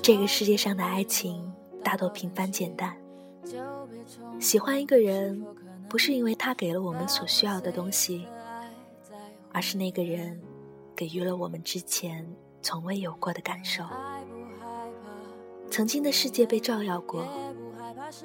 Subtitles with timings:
[0.00, 1.52] 这个世界上的爱情
[1.84, 2.96] 大多平凡简单。
[4.40, 5.44] 喜欢一个人，
[5.88, 8.26] 不是因为他给了我们所需要的东西，
[9.52, 10.40] 而是那个人
[10.96, 12.26] 给予了我们之前
[12.62, 13.84] 从未有过的感受。
[15.70, 17.26] 曾经的世界被照耀过，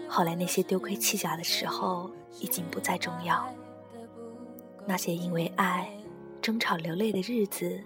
[0.07, 3.45] 后来那些丢盔弃甲的时候已经不再重要。
[4.85, 5.89] 那些因为爱
[6.41, 7.77] 争吵流泪的日子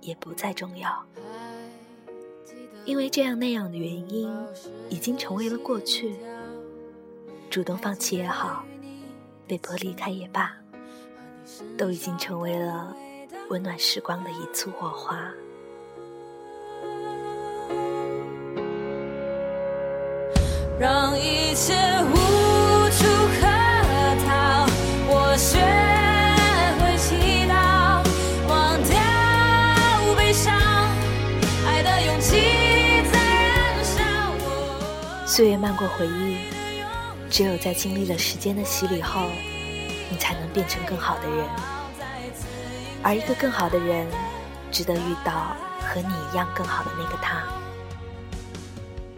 [0.00, 1.06] 也不再重要。
[2.90, 4.28] 因为这样那样的原因，
[4.88, 6.16] 已经成为了过去。
[7.48, 8.64] 主动放弃也好，
[9.46, 10.52] 被迫离开也罢，
[11.78, 12.92] 都已经成为了
[13.48, 15.32] 温暖时光的一簇火花。
[20.80, 21.74] 让一切
[35.30, 36.38] 岁月漫过回忆，
[37.30, 39.28] 只有在经历了时间的洗礼后，
[40.10, 41.46] 你才能变成更好的人。
[43.00, 44.08] 而一个更好的人，
[44.72, 47.44] 值得遇到和你一样更好的那个他。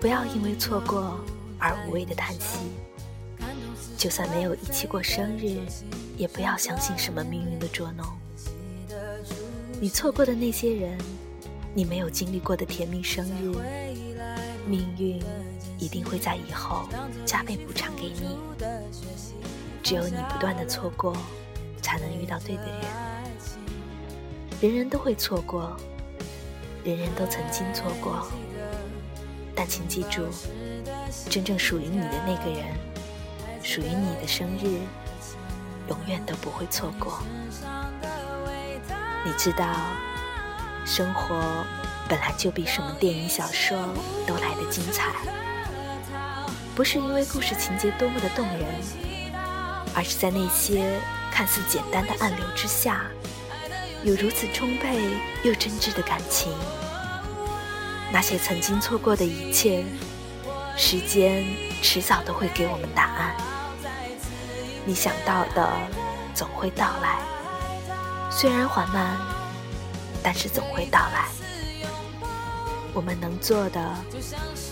[0.02, 1.18] 不要因为错过。
[1.58, 2.58] 而无谓的叹息，
[3.96, 5.60] 就算没有一起过生日，
[6.18, 8.04] 也不要相信什么命运的捉弄。
[9.80, 10.98] 你错过的那些人，
[11.72, 13.54] 你没有经历过的甜蜜生日，
[14.66, 15.22] 命运
[15.82, 16.88] 一定会在以后
[17.26, 18.38] 加倍补偿给你。
[19.82, 21.12] 只有你不断的错过，
[21.82, 22.80] 才能遇到对的人。
[24.60, 25.76] 人人都会错过，
[26.84, 28.28] 人人都曾经错过，
[29.56, 30.24] 但请记住。
[31.28, 32.64] 真正属于你的那个人，
[33.60, 34.78] 属于你的生日，
[35.88, 37.20] 永远都不会错过。
[39.24, 39.66] 你知道，
[40.86, 41.42] 生活
[42.08, 43.76] 本来就比什么电影、小说
[44.28, 45.12] 都来得精彩，
[46.74, 48.66] 不是因为故事情节多么的动人，
[49.94, 50.98] 而是在那些
[51.30, 53.02] 看似简单的暗流之下，
[54.02, 54.98] 有如此充沛
[55.44, 56.52] 又真挚的感情。
[58.12, 59.84] 那些曾经错过的一切。
[60.74, 61.44] 时间
[61.82, 63.36] 迟早都会给我们答案。
[64.86, 65.70] 你想到的
[66.34, 67.18] 总会到来，
[68.30, 69.18] 虽然缓慢，
[70.22, 71.28] 但是总会到来。
[72.92, 73.96] 我们能做的，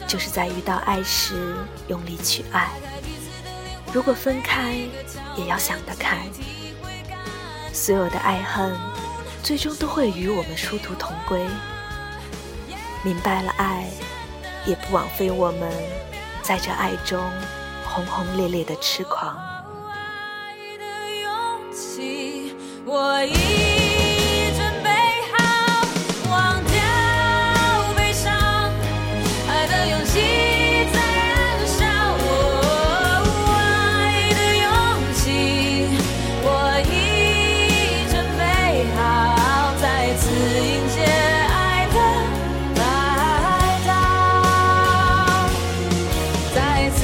[0.06, 1.56] 就是在遇到爱时
[1.88, 2.70] 用力去爱。
[3.92, 4.76] 如果分开，
[5.36, 6.18] 也要想得开。
[7.72, 8.76] 所有的爱恨，
[9.42, 11.44] 最终都会与我们殊途同归。
[13.02, 13.86] 明白了爱。
[14.66, 15.72] 也不枉费我们
[16.42, 17.18] 在这爱中
[17.82, 19.34] 轰轰烈烈的痴狂。
[22.84, 23.24] 我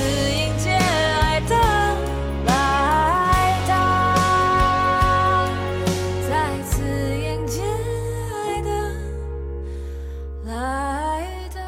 [0.07, 1.57] 再次迎爱的
[2.45, 2.51] 来
[3.67, 3.75] 到，
[6.29, 6.31] 再
[6.63, 6.75] 次
[7.19, 7.61] 迎接
[8.33, 8.71] 爱的
[10.45, 10.49] 来
[11.53, 11.59] 到。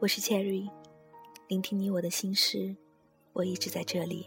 [0.00, 0.68] 我是 Cherry，
[1.48, 2.76] 聆听你我的心事，
[3.32, 4.26] 我一直在这里。